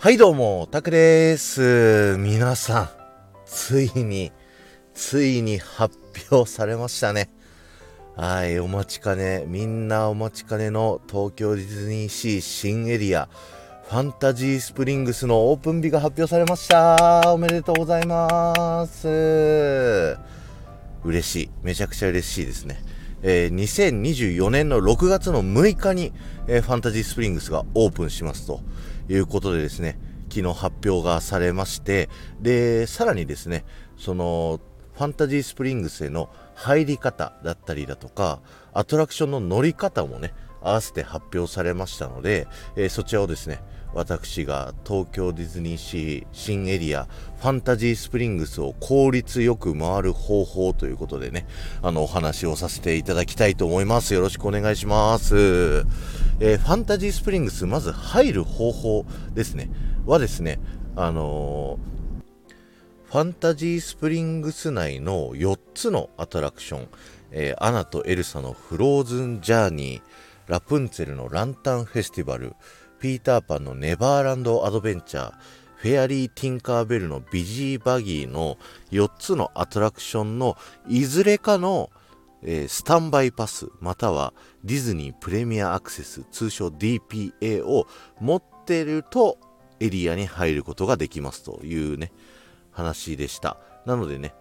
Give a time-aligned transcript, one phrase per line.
[0.00, 2.16] はいどうも、タクです。
[2.20, 2.88] 皆さん、
[3.46, 4.30] ついに、
[4.94, 5.98] ついに発
[6.30, 7.28] 表されましたね。
[8.14, 13.28] はい、お待ちかね、みんなお待ちかねの東京ディズニーシー新エリア、
[13.88, 17.32] ファンタジースプリングスのオープン日が発表されました。
[17.32, 20.16] おめでとうございます。
[21.02, 21.50] 嬉しい。
[21.64, 22.80] めちゃくちゃ嬉しいですね。
[23.22, 26.12] えー、2024年の6月の6日に、
[26.46, 28.60] えー、ファンタジースプリングスがオープンしますと
[29.08, 29.98] いうことでですね、
[30.28, 32.08] 昨日発表がされまして、
[32.40, 33.64] で、さらにですね、
[33.96, 34.60] その、
[34.94, 38.40] ファンタジースプリングスへの入り方だったりだとか、
[38.72, 43.60] アトラクションの乗り方もね、合わせて発表されましたので、えー、そちらをですね、
[43.94, 47.08] 私が東京ディズニーシー新エリア
[47.40, 51.46] ファンタジースプリングスを効率よく回る方法ということでね、
[51.82, 54.14] あのお話をさせていただきたいと思います。
[54.14, 55.84] よろしくお願いします。
[56.40, 59.70] えー、ファンタジースプリングス、まず入る方法ですね、
[60.06, 60.58] はですね、
[60.96, 66.88] あのー、ファンタジースプリングス内の4つのアトラクション、
[67.30, 70.02] えー、アナとエルサのフローズンジャーニー、
[70.48, 72.54] ラプンツェルのランタンフェスティバル、
[72.98, 75.34] ピーターパンのネバーランドアドベンチャー、
[75.76, 78.58] フェアリー・ティンカーベルのビジーバギーの
[78.90, 80.56] 4つのアトラクションの
[80.88, 81.90] いずれかの、
[82.42, 87.86] えー、スタンバイパスまたはディズニープレミアアクセス通称 DPA を
[88.20, 89.38] 持ってると
[89.78, 92.10] エリアに入ることができますというね
[92.72, 93.58] 話でした。
[93.86, 94.34] なのでね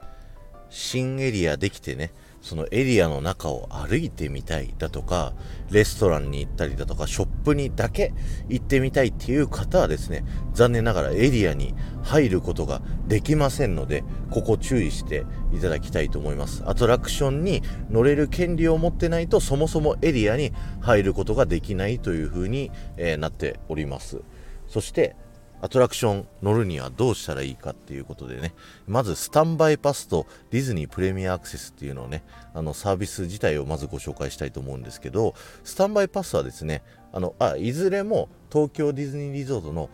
[0.69, 2.11] 新エリアできてね
[2.42, 5.34] そのエリアの中を歩いてみたいだとか、
[5.72, 8.14] レストランに行ったりだとか、ショップにだけ
[8.48, 16.64] 行ってみたいっていう方はですね、残念ながらエリアに入ることができませんので、ここ注意していただきたいと思います。
[16.66, 24.22] アトラクションに乗れる権利を持ってないと、そもそもエリアに入ることができないという風に、え、なっております。
[24.68, 25.16] そして、
[25.61, 28.53] アトラクション乗るにはどうしたらいいかっていうことでね、
[28.88, 32.23] まずスタンバイパスとディズニープレミアアクセスっていうのをね、
[32.53, 39.90] あのサービス自体をまずご紹介したいと思うんですけど、スタンバイパスはですね、あの、あ、いずれも東京ディズニーリゾートの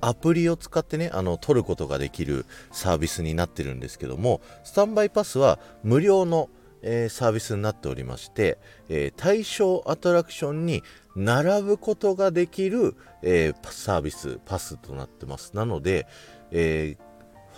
[0.00, 6.48] アプリを使ってね、あの、取ることができるサービスになってるんですけども、スタンバイパスは無料の
[6.82, 8.58] えー、サービスになっておりまして、
[8.88, 10.82] えー、対象アトラクションに
[11.16, 15.54] 並ぶことができる、えー、サービス、パスとなってます。
[15.54, 16.06] なので、
[16.50, 16.96] え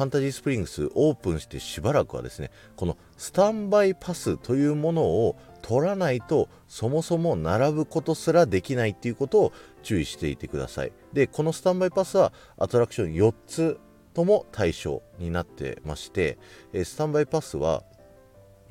[0.00, 9.52] ファンタジースプリングスオープンしてしばらくはですね、このスタンバイパスというものを取らないと、そもそも並ぶことすらできないっていうことを
[9.82, 10.92] 注意していてください。
[11.12, 13.78] で、このスタンバイパスはアトラクション4つ
[14.14, 16.38] とも対象になってまして、
[16.72, 17.84] スタンバイパスは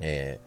[0.00, 0.40] え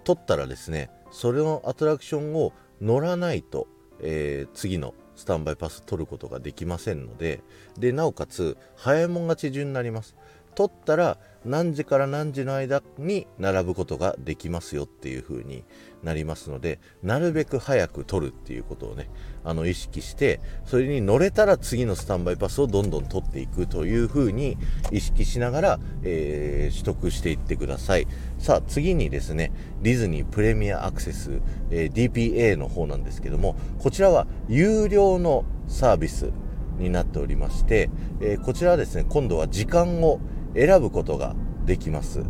[0.00, 3.68] ー、取ったらですねそれのアトラクションを乗らないと、
[4.00, 7.42] えー、次のスタンバイパス取ることができませんので
[7.78, 10.16] でなおかつ早いもん勝ち順になります。
[10.54, 15.64] 取ったら何時から何時の間に並ぶことができますよっていう風に
[16.02, 19.08] なりますのでなるべく早く取るっていうことをね
[19.44, 24.58] あの意識してそれに乗れたら次のスタンバイパスをどんどん取っていくという風に
[24.90, 28.06] 意識しながら、えー、取得していってください。
[28.38, 29.52] さあ次にですね
[29.82, 31.40] ディズニープレミアアクセス、
[31.70, 36.30] えー、DPA の方なんですけどもこちらは有料のサービス
[36.78, 37.90] になっておりまして、
[38.20, 40.20] えー、こちらはですね今度は時間を
[40.56, 41.36] 選ぶことが
[41.66, 42.24] できます。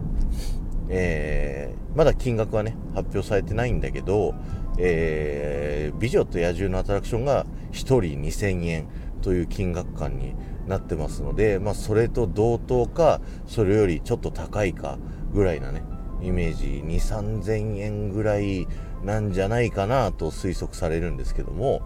[0.88, 4.34] えー、まだ金額はね、発表されてないんだけど、
[4.78, 8.88] えー、美女と野獣のアトラクションが1人2000円
[9.22, 10.34] という金額感に
[10.66, 14.98] なってますので、まあ、それと同等か、それよりちょっと高いか
[15.32, 15.82] ぐらいなね、
[16.22, 18.66] イメージ2、3000円ぐらい
[19.04, 21.82] なんじゃないかなと推測されるんですけども、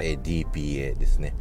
[0.00, 1.34] えー、DPA ですね。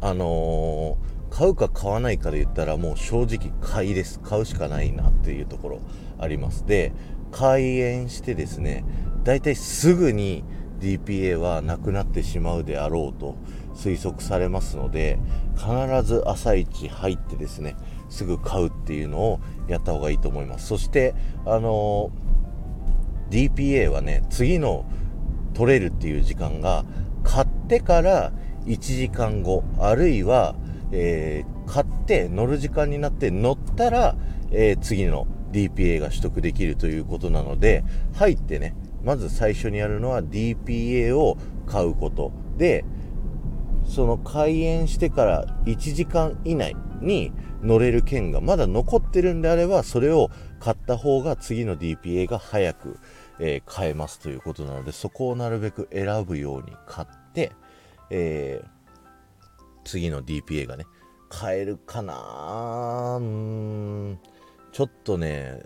[0.00, 4.20] あのー買うか買わないかで言ったらもう正直買いです。
[4.20, 5.80] 買うしかないなっていうところ
[6.18, 6.66] あります。
[6.66, 6.92] で、
[7.32, 8.84] 開園してですね、
[9.24, 10.44] だいたいすぐに
[10.80, 13.36] DPA はなくなってしまうであろうと
[13.74, 15.18] 推測されますので、
[15.56, 15.70] 必
[16.02, 17.76] ず朝一入ってですね、
[18.10, 20.66] すぐ買うっていうのをやった方がいいと思います。
[20.66, 21.14] そして、
[21.46, 22.10] あの、
[23.30, 24.84] DPA はね、次の
[25.54, 26.84] 取れるっていう時間が
[27.24, 28.32] 買ってから
[28.66, 30.56] 1時間後、あるいは
[30.92, 34.14] えー、買って乗る時間になって乗ったら、
[34.50, 37.84] えー、次の DPA が取得できるということなので、
[38.14, 41.36] 入ってね、まず最初にやるのは DPA を
[41.66, 42.32] 買うこと。
[42.56, 42.84] で、
[43.84, 50.30] その開園してから1時間以内に乗れる券がまだ残ってるんであれば、それを
[50.60, 52.98] 買った方が次の DPA が早く、
[53.40, 57.52] えー、買えますということなので、そこをなるべく選ぶように買って、
[58.10, 58.71] えー
[59.84, 60.86] 次の DPA がね
[61.28, 63.16] 買えるかな。
[63.18, 64.18] うん。
[64.72, 65.62] ちょっとね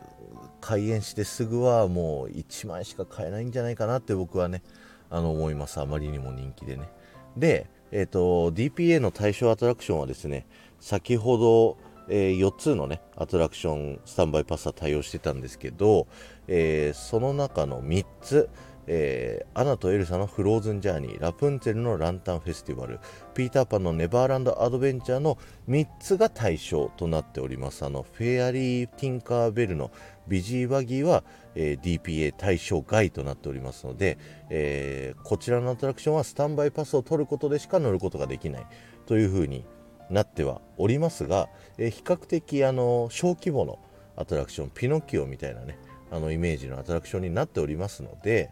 [0.61, 4.63] 開園してすぐはもう1枚しか買えないんじゃないかなって僕はね
[5.11, 5.81] あの思います。
[5.81, 6.89] あまりにも人気でね。
[7.37, 10.47] でえっ、ー、と DPA の対象アトラクションはですね
[10.81, 11.79] 先ほど、
[12.09, 16.07] えー、4つのねアトラクションスタンバイパスは対応してたんですけど、
[16.47, 18.49] えー、その中の3つ。
[18.87, 23.00] えー、アナとエルサのフローズンジャーニー、ラプンツェルのランタンフェスティバル、
[23.35, 25.38] ピーターパンのネバーランドアドベンチャーの
[25.69, 27.85] 3つが対象となっております。
[27.85, 29.91] あの、フェアリー・ティンカーベルの
[30.29, 31.25] ビジーバギーは、
[31.55, 34.19] えー、DPA 対象外となっておりますので、
[34.50, 38.67] えー、こちらのアトラクションはスタンバイパスを取ることでしか乗ることができない
[39.06, 39.65] というふうに
[40.11, 41.49] なってはおりますが、
[41.79, 43.79] え、比較的あの小規模の
[44.17, 45.79] アトラクション、ピノキオみたいなね、
[46.11, 48.50] あのイメージのアトラクションになっておりますので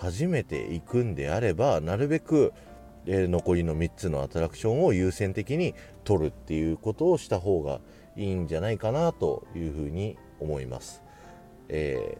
[0.00, 2.52] 初めて行くんであればなるべく、
[3.06, 5.74] えー、残りの3つのアトラクションを優先的に
[6.04, 7.80] 取るっていうことをした方が
[8.16, 11.02] いいんじゃないかなというふうに思います、
[11.68, 12.18] え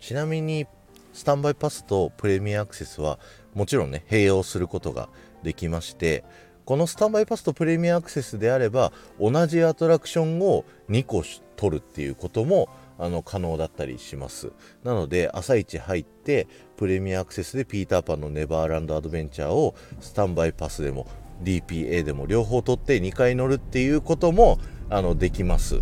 [0.00, 0.66] ー、ちなみに
[1.12, 3.18] スタンバイパスとプレミアアクセスは
[3.54, 5.08] もちろんね併用することが
[5.42, 6.24] できまして
[6.64, 11.24] このスタンバイパスとプレミアアクセスであれば同じアトラクションを2個
[11.56, 12.68] 取るっていうことも
[13.00, 14.52] あの可能だったりします。
[14.84, 21.06] なので朝一入ってプレミアアクセスでピーターパンのネバーランドアドベンチャーをスタンバイパスでも
[21.42, 24.58] DPA でも両方取って2回乗るっていうことも
[24.90, 25.80] あのできます。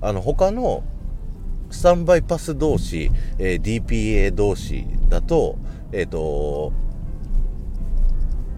[0.00, 0.84] あの他の
[1.70, 5.58] スタンバイパス同士、えー、DPA 同士だと
[5.92, 6.72] えっ、ー、と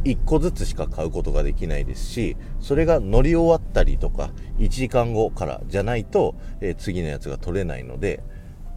[0.04, 8.22] 1個ずつしか買うことができないですしそれが乗り終わったりとか1時間後からじゃないと、えー、次のやつが取れないので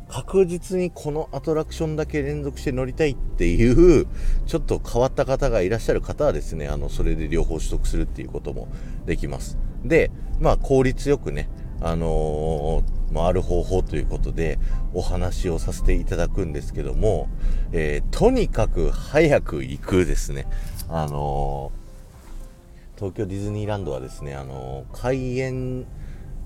[0.10, 4.06] 確実にこのアトラクションだけ連続して乗りたいっていう
[4.46, 8.68] ちょっと変わった方がいらっしゃる方はですねあのそれで両方取得するっていうことも
[9.06, 9.58] できます。
[9.84, 11.50] でまあ効率よくね
[11.82, 14.60] あのー、回る方法ということで
[14.94, 17.28] お話をさせていただくんですけども、
[17.72, 20.46] えー、とにかく早く行くですね。
[20.90, 21.72] あの、
[22.96, 25.86] 東京ディズニーランドはですね、あの、開園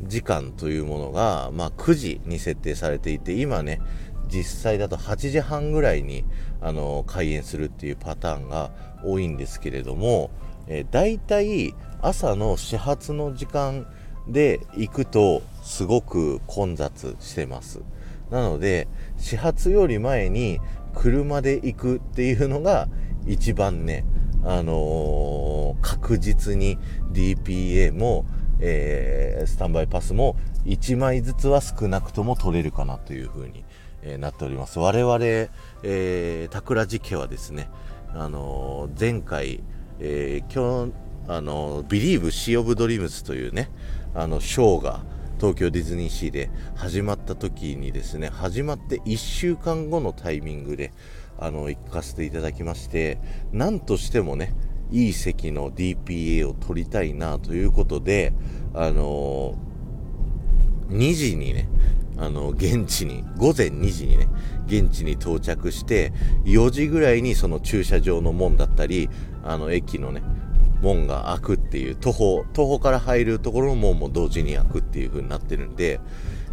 [0.04, 3.82] 時間というものが、まあ、9時に設定されていて、今ね、
[4.30, 6.26] 実際だと8時半ぐらいに、
[6.62, 8.72] あの、開園するっていうパターンが
[9.04, 10.32] 多いんですけれども、
[10.68, 13.88] えー、大体朝の始発の時間
[14.28, 17.82] で行くとすごく混雑してます。
[18.30, 18.88] なので、
[19.18, 20.60] 始発より前に
[20.94, 22.88] 車で行くっていうのが
[23.26, 24.04] 一番ね、
[24.48, 26.80] あのー、確実に
[27.12, 28.26] DPA も、
[28.62, 33.66] えー、スタンバイパスも1枚ずつは少なくとも取れるかなというふうに、
[34.04, 34.80] えー、なっております。
[34.80, 35.18] 我々、
[35.84, 37.70] えー、桜寺家はですね、
[38.14, 39.62] あのー、前回、
[40.00, 40.94] えー、今日、
[41.28, 43.70] あのー、Believe Sea of Dreams というね、
[44.16, 45.04] あの、ショーが、
[45.40, 50.92] 東京ディズニーシーで始まった時にですね、始まって1週間後のタイミングで、
[51.40, 53.20] あの、行かせていただきまして、
[53.52, 54.54] なんとしてもね、
[54.92, 58.34] いい席の DPA を取りたいなということで、
[58.74, 61.68] あのー、2時にね、
[62.18, 64.28] あの、現地に、午前2時にね、
[64.66, 66.12] 現地に到着して、
[66.46, 69.10] 4時ぐらいにその駐車場の門だったり、
[69.44, 70.24] あの、駅のね、
[70.82, 76.00] 門が開くっていう、徒歩、徒歩から入るところの門も同時に開くっていう風になってるんで、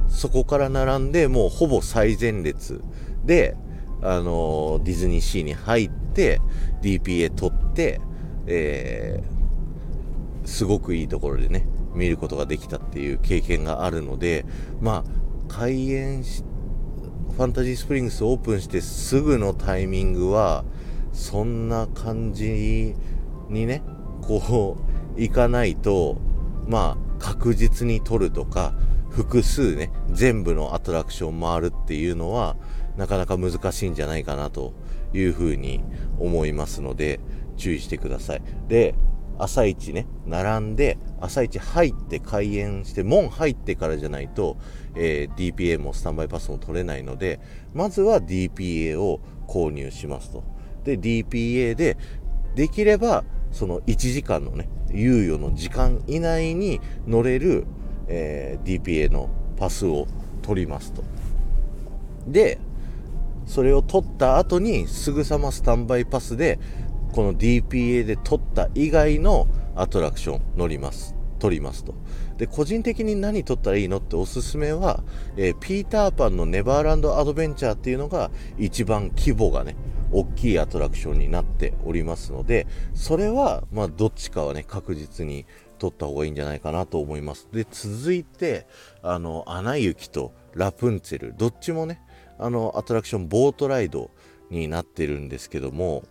[0.08, 2.82] そこから並んで、もうほぼ最前列
[3.24, 3.56] で、
[4.04, 6.40] あのディズニーシーに入って
[6.82, 8.00] DPA 取って、
[8.46, 14.44] えー、すごくいいところでね見ることができたっていう経験があるので
[14.80, 16.44] まあ開園し
[17.36, 20.64] ファンタジースプリングスオープンしてすぐのタイミングは
[21.12, 22.94] そんな感じ
[23.48, 23.82] にね
[24.20, 24.76] こ
[25.16, 26.16] う行かないと
[26.68, 28.74] まあ確実に取るとか
[29.10, 32.56] 複数ね全部のアトラクション回るっていうのは
[32.96, 34.72] なかなか難しいんじゃないかなと
[35.12, 35.82] いうふうに
[36.18, 37.20] 思いますので、
[37.56, 38.42] 注意してください。
[38.68, 38.94] で、
[39.38, 44.56] 朝一ね、並んで、朝一入って開園して、門入ってからじゃないと、
[44.94, 47.40] えー、DPA もスタンバイパスも取れないので、
[47.72, 50.44] まずは DPA を購入しますと。
[50.84, 51.96] で、DPA で、
[52.54, 57.66] できれば、その1時間のね、猶予の時間以内に乗れる、
[58.06, 60.06] えー、DPA のパスを
[60.42, 61.02] 取りますと。
[62.28, 62.58] で、
[63.46, 66.58] それを取った後にすぐさまスタンバイパスで
[67.12, 69.46] この DPA で取った以外の
[69.76, 71.94] アトラクション乗ります取りますと
[72.38, 75.04] で個人的に何取ったらいいのっておすすめは、
[75.36, 79.76] えー、ピーターパンのネバーランドアドベンチャーっていうのが一番規模がね
[80.14, 85.44] 大きいアトラクションになっておりますので、それは、まあ、どっちかはね、確実に
[85.78, 87.48] 取った方がいいんじゃないかなと思います。
[87.52, 88.68] で、続いて、
[89.02, 92.00] あの、アナ雪とラプンツェル、どっちもね、
[92.38, 94.10] あの、アトラクション、ボートライド
[94.50, 96.04] になってるんですけども、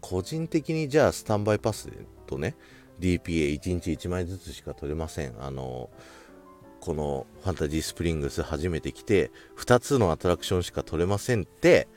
[0.00, 1.90] 個人的にじゃあ、スタンバイパス
[2.26, 2.56] とね、
[3.00, 5.34] DPA1 日1枚ずつしか取れません。
[5.40, 5.90] あの、
[6.80, 11.88] このファンタジースプリングス初めて来て、2つのアトラクションしか取れませんって、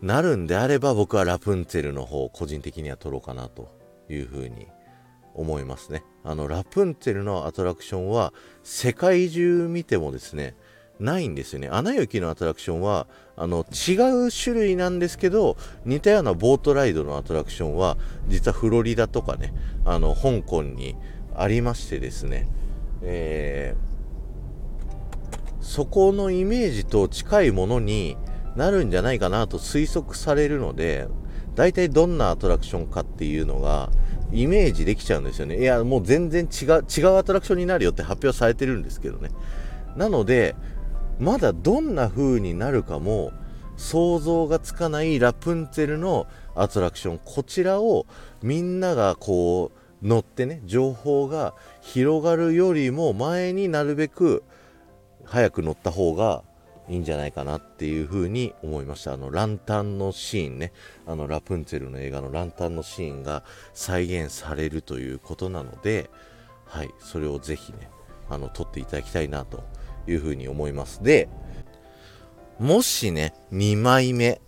[0.00, 3.68] なるんであれば僕はラプンツェルの方、個人的には取ろうかなと
[4.10, 4.66] いうふうに
[5.34, 6.02] 思いますね。
[6.24, 10.56] あの、ラプンツェルのアトラクションは世界中見てもですね、
[11.02, 11.68] ないんですよね。
[11.68, 13.06] アナ雪のアトラクションは、
[13.36, 17.96] あの、違う種類なんですけど、似たようなボートライドのアトラクションは、
[18.28, 19.52] 実はフロリダとかね、
[19.84, 20.96] あの、香港に
[21.34, 22.48] ありましてですね、
[23.02, 28.16] えー、そこのイメージと近いものに
[28.56, 31.08] なるんじゃないかなと推測されるので、
[31.54, 33.90] 大体どんなアトラクションかっていうのが、
[34.32, 35.58] イメージできちゃうんですよね。
[35.60, 39.30] いや、もう全然違う、違うアトラクションになるよって発表されてるんですけどね。
[39.96, 40.54] なので、
[41.22, 43.32] まだどんな風になるかも
[43.76, 46.26] 想像がつかないラプンツェルの
[46.56, 48.06] アトラクションこちらを
[48.42, 49.70] みんながこ
[50.02, 54.42] う乗ってね情報が広がるよりも前になるべく
[55.24, 56.42] 早く乗った方が
[56.88, 59.12] いいんじゃないかなっていうふうに思いました。
[59.12, 60.72] あのランタンのシーンね。
[61.06, 66.10] あのラプンツェルの映画のランタンのシーンが再現されるということなので
[66.66, 67.88] はいそれをぜひね
[68.28, 69.62] あの撮っていただきたいなと
[70.06, 71.02] いうふうに思います。
[71.02, 71.28] で、
[72.58, 74.40] もしね、2枚目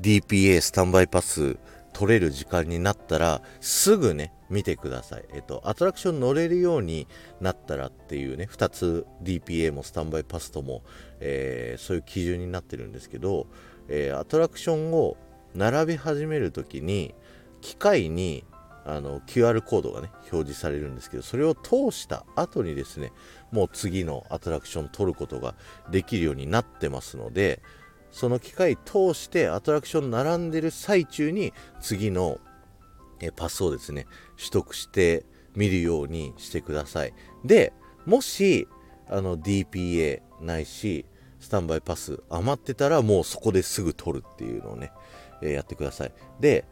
[0.00, 1.58] DPA スタンバイパス
[1.92, 5.24] 取れる時間になったら、すぐね、見てください。
[5.32, 7.08] えっと、アトラクション乗れるように
[7.40, 10.82] なったらっていうね、2つ DPA もスタンバイパスとも、
[11.20, 13.46] えー、そういう基準になってるんですけど、
[13.88, 15.16] えー、アトラクションを
[15.54, 17.14] 並び始めるときに、
[17.60, 18.44] 機械に
[18.84, 23.12] あの QR コードがね表示されるんですけどそれを通した後にですね
[23.52, 25.54] もう次のアトラクション取ることが
[25.90, 27.62] できるようになってますので
[28.10, 32.40] その機械通してアトラクション並んでる最中に次の
[33.20, 35.24] えパスをですね取得して
[35.54, 37.14] みるようにしてください。
[37.44, 37.72] で
[38.04, 38.68] もし
[39.08, 41.06] あの DPA ないし
[41.38, 44.92] スタンバイパス余ってたらもうそこですぐ取るっていうのをね、
[45.42, 46.12] えー、やってください。
[46.40, 46.64] で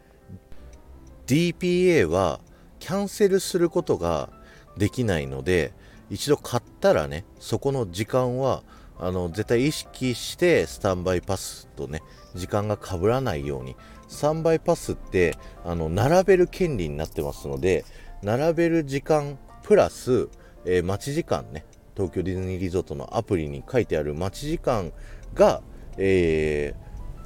[1.31, 2.41] DPA は
[2.79, 4.29] キャンセルすることが
[4.77, 5.71] できないので
[6.09, 8.63] 一度買ったらねそこの時間は
[8.99, 12.03] あの絶対意識してスタンバイパスとね
[12.35, 13.77] 時間が被らないように。
[14.09, 17.85] スタンバイパスってあの並べる権利になってますので
[18.21, 20.27] 並べる時間プラス、
[20.65, 21.63] えー、待ち時間ね
[21.95, 24.91] 東京ディズニーリゾートのアプリに書いてある待ち時間
[25.33, 25.61] が、
[25.97, 26.75] え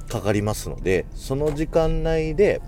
[0.06, 2.62] ー、かかりますのでその時間内で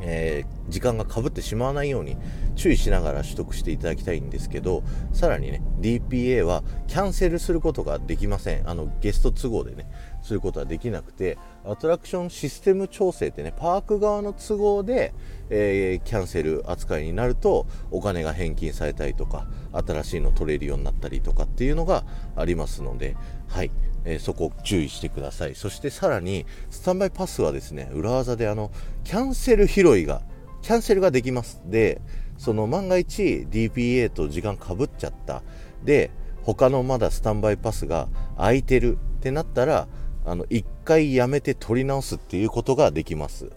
[0.00, 2.16] えー、時間がかぶってしまわないように
[2.56, 8.68] 注意しながら取得していただきたいんですけどさらにね DPA はキャンセルすることができません。
[8.68, 9.86] あのゲスト都合でね
[10.22, 15.14] することはできなくてアトラクションシステム調整ってねパーク側の都合で、
[15.50, 22.04] えー、キャンセル扱いになるとお金が返金されたりとか新しいの取れるようになったりとかっていうのが
[22.36, 23.16] ありますので
[23.48, 23.70] はい。
[24.14, 25.54] え、そこ注意してください。
[25.54, 28.70] そしてさらにスタンバイパスはですね裏技であの
[29.04, 30.22] キャンセル拾いが
[30.62, 31.60] キャンセルができます。
[31.66, 32.00] で
[32.38, 35.42] その万が一 DPA と時間かぶっちゃった。
[35.84, 36.10] で
[36.42, 38.98] 他のまだスタンバイパスが空いてる。
[39.18, 39.88] ってなったら
[40.24, 43.50] あの1回やめて取り直すっていうことができます。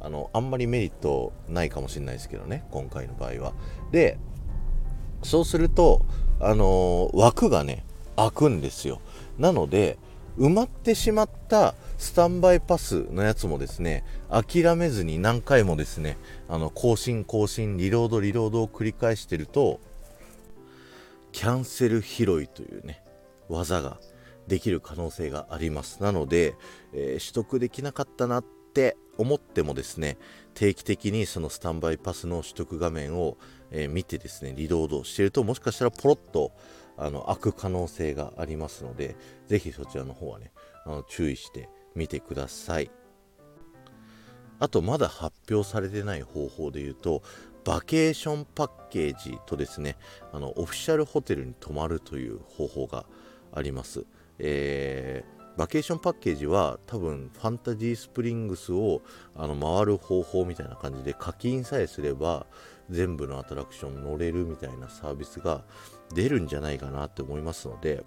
[0.00, 3.54] あのあんまりメリットないかもしれないですけどね今回の場合は。
[3.90, 4.18] で
[5.22, 6.04] そうすると
[6.38, 7.84] あの、枠がね
[8.16, 9.00] 開くんですよ。
[9.38, 9.98] なので
[10.38, 19.80] 埋まってしまったスタンバイパスのやつもですね諦めずに何回もですねあの更新更新リロードリロードを繰り返してると
[21.32, 23.02] キャンセル拾いというね
[23.48, 23.98] 技が
[24.46, 26.02] できる可能性があります。
[26.02, 26.54] なので、
[26.92, 30.18] えー、取得できなかったなって思ってもですね
[30.54, 33.36] 定期的にそのスタンバイパスの取得画面を、
[33.70, 36.52] えー、見てですねリロードしてるともしかしたらポロッと
[36.96, 40.52] あの開く可能性がありますのでぜひそちらの方はね
[40.84, 42.90] あの注意してみてください。
[44.58, 47.22] あとまだ発表されてない方法で言うと
[47.64, 49.96] バケーションパッケージとですね
[50.32, 53.06] あのオフィシャルホテルに泊まるという方法が
[53.52, 54.06] あります、
[54.38, 59.02] えー、バケーションパッケージは多分ファンタジースプリングスを
[59.34, 62.46] あの回る方法みたいな感じで課金さえすれば
[62.90, 65.64] 全部のアトラクション乗れるみたいなサービスが
[66.14, 68.04] 出るんじゃないかなって思いますので、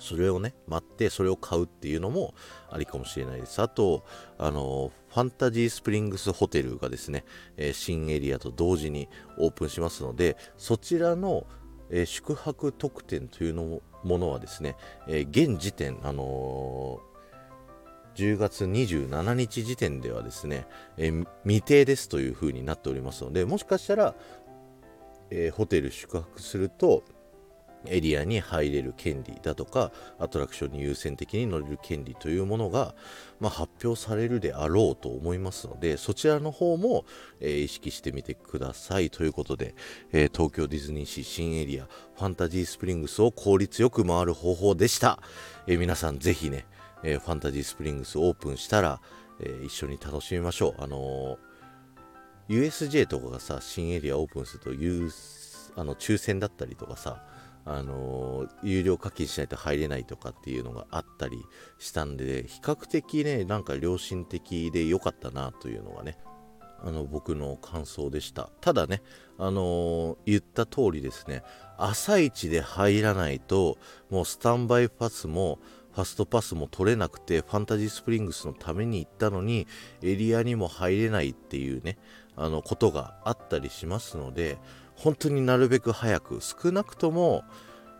[0.00, 2.34] それをね待ってそれを買うっていうのも
[2.70, 3.60] ありかもしれないです。
[3.62, 4.04] あと
[4.38, 7.24] あのファンタジースプリングスホテルがですね、
[7.56, 11.46] えー、新エリアと同時にオープンしますのでそちらの、
[11.90, 17.00] えー、宿泊特典というのものはですね、えー、現時点あの
[18.14, 21.12] 10月27日時点ではですね、え
[21.44, 24.14] 未定ですというふうになっておりますのでもしかしたら、
[25.30, 27.04] えホテル宿泊すると
[27.86, 32.94] エリアに入れる権利だとかアトラクションに優先的に乗れる権利というものが、
[33.38, 37.04] まあ、発表されるであろうと思いますのでそちらの方も、
[37.40, 39.74] えー、意識してみてくださいということで、
[40.12, 45.20] えー、東京ディズニーシー新エリアファンタジースプリングスを効率よく回る方法でした、
[45.66, 46.66] えー、皆さんぜひね、
[47.02, 49.00] えファンタジースプリングスオープンしたら、
[49.40, 50.82] え一緒に楽しみましょう。
[50.82, 51.38] あの
[52.48, 54.70] USJ とかがさ新エリアオープンすると
[55.80, 57.22] あの抽選だったりとかさ
[57.64, 61.44] あの有料課金しないと入れないとかっていうのがあったり
[61.78, 66.18] したんで比較的ねなんか良心的で良かったなというのがね
[66.82, 68.50] あの僕の感想でした。
[68.60, 69.02] ただね
[69.38, 71.42] あの言った通りですね
[71.78, 73.78] 朝一で入らないと
[74.10, 75.60] もうスタンバイパスも
[75.92, 79.66] ファストパスも取れなくてファンタジースプリングスのために行ったのに
[80.02, 81.98] エリアにも入れないっていうね
[82.36, 84.58] あのことがあったりしますので
[84.94, 87.44] 本当になるべく早く少なくとも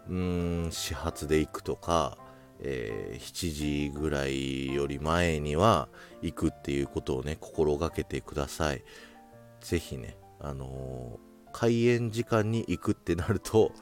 [0.08, 2.18] うーん始発で行くとか、
[2.60, 5.88] えー、7時ぐらいより前には
[6.22, 8.84] 行くっていうことをね心がけてください。
[9.60, 13.72] 是非ねあのー、開園時間に行くってなると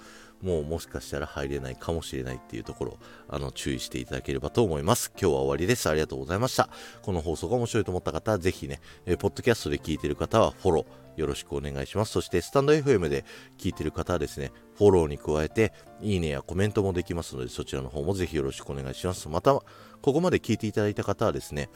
[0.42, 5.12] もうもしかしたら入れないかもしれないっていうところ、あの、注意していただければと思います。
[5.20, 5.88] 今日は終わりです。
[5.88, 6.68] ありがとうございました。
[7.02, 12.12] この放送が面白いと思った方は、ぜひね、え、ポッドキャストで聞いている方はフォロー、よろしくお願いします。
[12.12, 13.24] そして、スタンド FM で
[13.58, 19.28] 聞いている方はですね、フォローに加えて、いいねやコメントもできますので、そちらの方もぜひよろしくお願いします。
[19.28, 19.64] また、こ
[20.00, 21.68] こまで聞いていただいた方はですね、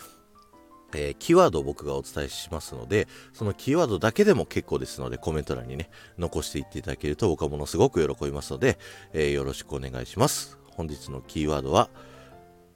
[0.95, 8.79] えー、キーワードを僕がお伝えしますので、そのキーワードだけでも結構ですので、コメント欄にね、残していっていただけると僕はものすごく喜びますので、
[9.13, 10.59] えー、よろしくお願いします。
[10.71, 11.91] 本日のキーワードは、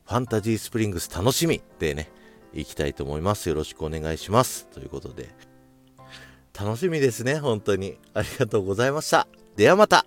[0.06, 2.10] ファンタジースプリングス楽しみでね、
[2.52, 3.48] いきたいと思います。
[3.48, 4.66] よろしくお願いします。
[4.68, 5.28] ということで、
[6.58, 7.98] 楽しみですね、本当に。
[8.14, 9.26] ありがとうございました。
[9.56, 10.06] ではまた